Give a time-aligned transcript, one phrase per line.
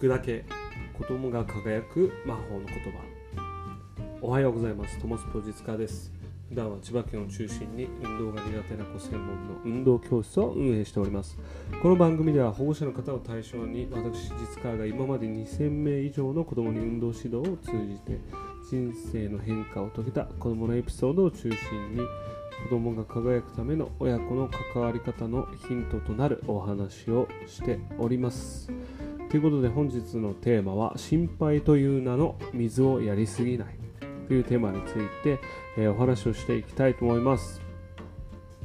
[0.00, 0.46] くだけ。
[0.96, 3.00] 子供が輝く魔法の言葉。
[4.22, 4.98] おはようございます。
[4.98, 6.10] トモスプロ実家です。
[6.48, 11.36] 普段は千葉県を中心に運動が苦手な子専門の運動教室を運営しております。
[11.82, 18.18] この番組では保護者の方を対象に私実家が今まで2000名以上の子供に運動指導を通じて
[18.70, 21.50] 人生の変化を遂げた子供のエピソードを中心
[21.94, 22.00] に
[22.64, 28.72] 子供が輝くための親子の関わり方のヒントとなるお話をしております。
[29.30, 33.78] ということで本日のテーマは心配という名の水をやりすぎない
[34.26, 35.38] というテーマについて、
[35.78, 37.60] えー、お話をしていきたいと思います、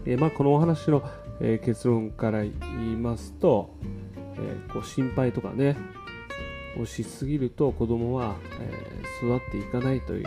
[0.08, 1.08] えー、まあ、このお話の、
[1.40, 3.76] えー、結論から言いますと、
[4.38, 5.78] えこう心配とかね
[6.80, 10.26] をしすぎると子供は、え育っていかないという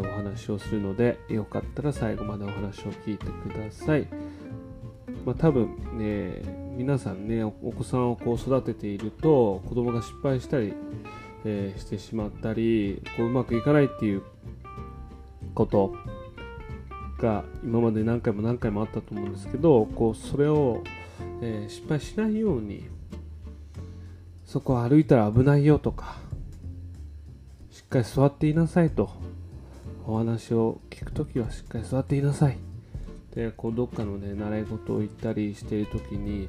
[0.00, 4.08] お話をするのでよかったら最後までお話を聞いてください。
[5.24, 10.74] まあ、多分ね皆さんねお子さんをこう育てていると子供が失敗したり、
[11.44, 14.22] えー、してしまったりこううまくいかないっていう
[15.56, 15.92] こと
[17.18, 20.84] が今まで何回も何回もあったと思うんですけどこうそれを、
[21.42, 22.88] えー、失敗しないように
[24.46, 26.18] そこを歩いたら危ないよとか
[27.72, 29.10] しっかり座っていなさいと
[30.06, 32.67] お話を聞くときはしっかり座っていなさい。
[33.34, 36.48] でこうどっかのね習い事を言ったりしているときに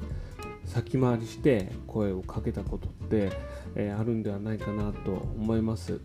[0.64, 3.32] 先回りして声をかけたことって、
[3.74, 6.00] えー、あるんではないかなと思います、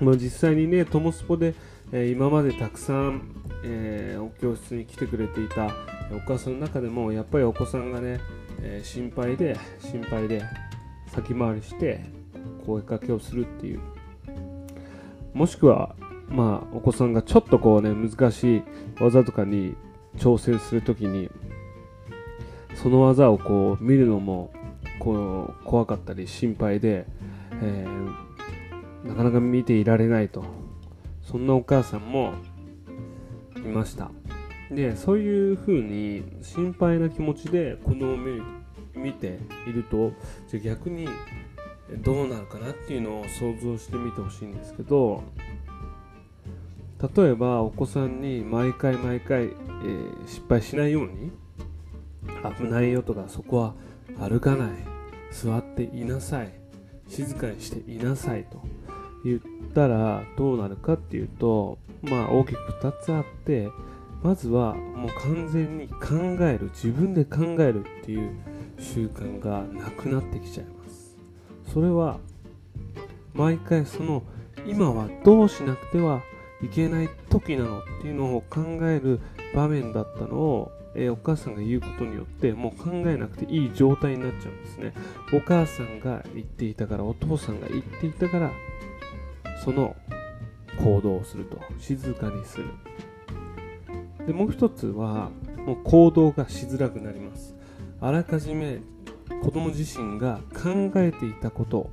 [0.00, 1.54] まあ、実際にねトモスポで、
[1.92, 3.22] えー、今までたくさん、
[3.64, 5.66] えー、お教室に来てくれていた
[6.12, 8.18] お母さんの中でもやっぱりお子さんがね、
[8.62, 10.42] え心配で心配で
[11.08, 12.00] 先回りして
[12.64, 13.80] 声かけをするっていう。
[15.34, 15.94] もしくは
[16.30, 18.62] まあ、お子さんがちょっとこうね、難しい
[19.00, 19.74] 技とかに
[20.16, 21.30] 挑戦するときに、
[22.74, 24.52] その技をこう見るのも
[24.98, 27.06] こう怖かったり心配で、
[27.62, 30.44] えー、なかなか見ていられないと。
[31.22, 32.32] そんなお母さんも
[33.56, 34.10] いました。
[34.70, 38.40] で、そういうふうに心配な気持ちで子供を見
[38.94, 40.12] 見ていると、
[40.48, 41.08] じゃ逆に
[42.02, 45.22] どうなるかなっていうのを想像してみてほしいんですけど、
[47.00, 51.30] 例えばお子さんに毎回毎回、えー、失敗しないように
[52.56, 53.74] 危ないよとかそこは
[54.18, 54.70] 歩かない。
[55.30, 56.52] 座っていなさい。
[57.06, 58.44] 静かにしていなさい。
[58.44, 58.62] と
[59.24, 59.40] 言っ
[59.74, 63.68] たらどうなるかっていうとまあ大きく2つあって
[64.22, 66.70] まずはもう完全に考える。
[66.74, 68.30] 自分で考えるっていう
[68.80, 71.16] 習慣がなくなってきちゃいます。
[71.72, 72.18] それは
[73.34, 74.22] 毎回その
[74.66, 76.22] 今はどうしなくては
[76.62, 79.20] いけない時なのっていうのを考える
[79.54, 84.92] 場面だったのを、えー、お母さんが言うことによってもう考えなくていい状態になっちゃうんですね。
[85.32, 88.50] お母さんが言っていたからお父さんが言っていたから
[89.64, 89.94] その
[90.82, 91.58] 行動をすると。
[91.78, 92.66] 静かにする。
[94.26, 95.30] でもう一つは
[95.64, 97.54] もう行動がしづらくなります。
[98.00, 98.80] あらかじめ
[99.42, 101.90] 子供自身が考えていたことを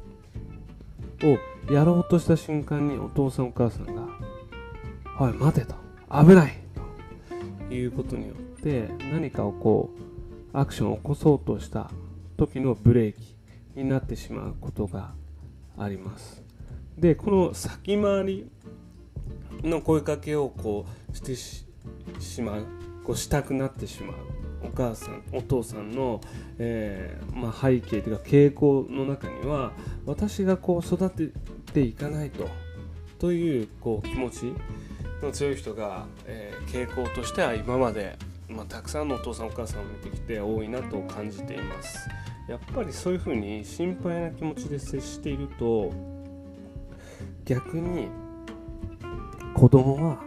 [1.72, 4.05] やろうとした瞬間にお父さんお母さんが
[5.18, 5.76] おい待てと。
[6.12, 6.58] 危ない
[7.70, 7.74] と。
[7.74, 9.90] いうことによって何かをこ
[10.54, 11.90] うアクションを起こそうとした
[12.38, 13.36] 時のブレーキ
[13.76, 15.14] になってしまうことが
[15.78, 16.44] あります。
[16.98, 18.50] でこの先回り
[19.64, 22.66] の声かけをこうしてしまう
[23.06, 24.18] こうしたくなってしまう
[24.64, 26.22] お母さんお父さんの、
[26.58, 29.72] えー、まあ、背景というか傾向の中には
[30.06, 31.30] 私がこう育て
[31.74, 32.50] ていかないと
[33.20, 34.54] というこう気持ち
[35.22, 38.18] の強い人が、えー、傾向としては今まで、
[38.50, 42.08] まあ、たくさんのお父さんお母さんを見てきて多いなと感じています。
[42.48, 45.92] やっぱりそういうふうに心配な気持ちで接していると
[47.44, 48.08] 逆に
[49.56, 50.20] 子供は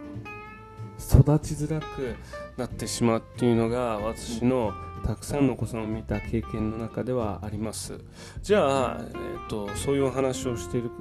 [0.99, 2.15] 育ちづらく
[2.57, 4.73] なってしまうっていうのが私の
[5.05, 7.97] たくさんのお子さんを見た経験の中ではあります。
[8.41, 10.91] じゃあ、えーとそういうお話をしている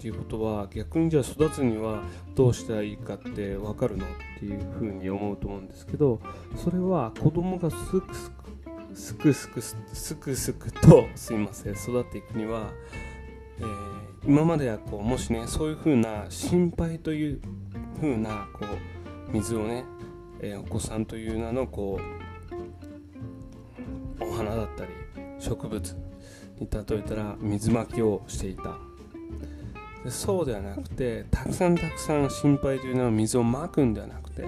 [0.00, 2.02] っていうことは逆にじゃあ育つには
[2.34, 4.08] どうしたらいいかって分かるのっ
[4.38, 6.18] ていうふうに思うと思うんですけど
[6.56, 8.14] それは子供がすく
[8.94, 12.70] すくすくすくすくすくとすいません育っていくには、
[13.58, 13.66] えー、
[14.26, 17.40] 今まではこうもしねそういうふうな心配という
[18.00, 19.84] ふうなこう水をね、
[20.40, 22.00] えー、お子さんという名のこ
[24.18, 24.90] うお花だったり
[25.38, 25.94] 植物
[26.58, 28.78] に例えたら水まきをしていた
[30.08, 34.44] そうではなくてたくさんたくさん心配というのは水をまくんではなくて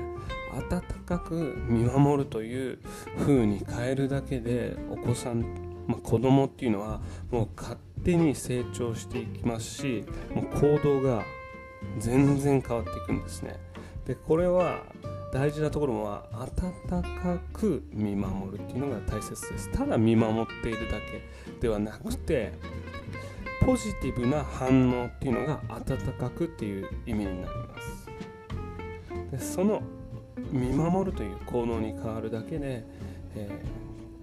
[0.53, 1.35] 温かく
[1.69, 2.79] 見守るという
[3.19, 7.01] 風に変えるだけでお子さんまあ、子供っていうのは
[7.31, 10.05] もう勝手に成長していきますし
[10.35, 11.25] もう行動が
[11.99, 13.59] 全然変わっていくんですね。
[14.07, 14.83] でこれは
[15.33, 19.71] 大事なところは温かく見守るっていうのが大切です。
[19.73, 22.53] ただ見守っているだけではなくて
[23.65, 28.11] ポジティブな反応っていうのが温かくっていう意味になります。
[29.31, 29.83] でその
[30.51, 32.85] 見守るという行動に変わるだけで、
[33.37, 33.65] え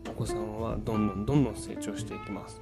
[0.03, 2.61] ー、お子さんはどんどんどんどん成長していきます。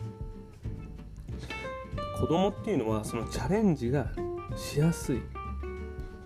[2.19, 4.12] 子供っていうのはそのチャレンジが
[4.56, 5.21] しやすい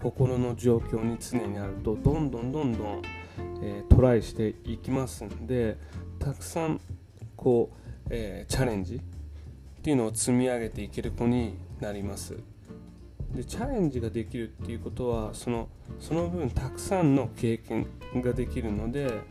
[0.01, 3.01] 心の状況に常にあるとどんどんどんどん、
[3.61, 5.77] えー、トライしていきますんで
[6.19, 6.81] たくさん
[7.35, 9.01] こう、えー、チャレンジ
[9.81, 12.37] っていうのを積み上げていける子になります。
[13.33, 15.69] でチャレンジができるっていうことはその
[15.99, 17.87] その分たくさんの経験
[18.17, 19.21] ができるので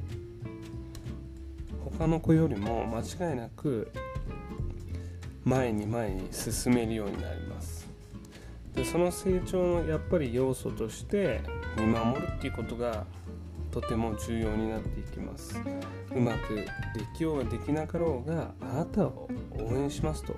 [1.99, 3.93] 他の子よりも間違いなく
[5.45, 7.89] 前に前に進めるようになります。
[8.75, 11.43] でその成長のやっぱり要素として
[11.77, 13.07] 見守るっていうことが
[13.71, 15.59] とても重要になっていきます。
[16.15, 16.67] うまくで
[17.17, 19.29] きようができなかろうがあなたを
[19.59, 20.35] 応援しますと。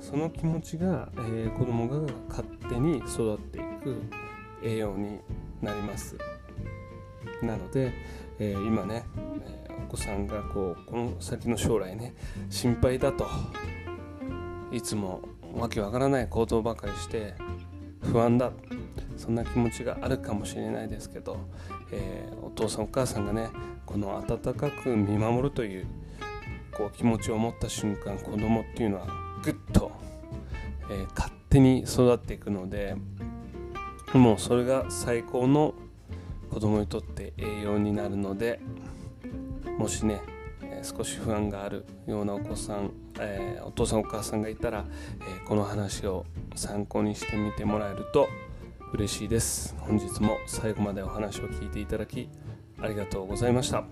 [0.00, 4.02] その気持ちが、えー、子供が勝手に育っていく
[4.62, 5.18] 栄養に
[5.60, 6.16] なります。
[7.42, 7.92] なので、
[8.38, 9.04] えー、今ね、
[9.44, 12.14] えー、お子さんがこうこの先の将来ね
[12.50, 13.26] 心配だと
[14.72, 15.22] いつも
[15.54, 17.34] わけわからない行動ばかりして
[18.02, 18.52] 不安だ。
[19.18, 21.38] そんな気持ちがあるかもしれないですけど、
[21.92, 23.48] えー、お父さんお母さんがね
[23.84, 25.86] この温かく見守るという
[26.72, 29.06] こう気持ちを持った瞬間子供っていうのは
[29.42, 29.90] ぐっと、
[30.90, 32.96] えー、勝手に育っていくので
[34.14, 35.74] もうそれが最高の
[36.50, 38.60] 子供にとって栄養になるので
[39.76, 40.20] もしね
[40.82, 44.84] 少し不安があるようなお子さん、えー、お父さんお母さんがいたら、
[45.20, 46.24] えー、この話を
[46.54, 48.28] 参考にしてみてもらえると
[48.92, 49.76] 嬉しいです。
[49.80, 52.28] 本日も最後までお話を聞いていただき
[52.80, 53.84] ありがとうございました。